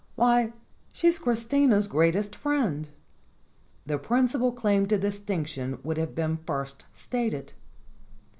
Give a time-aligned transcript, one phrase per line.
[0.15, 0.53] Why,
[0.93, 2.89] she's Christina's greatest friend."
[3.85, 7.53] The principal claim to distinction would have been first stated.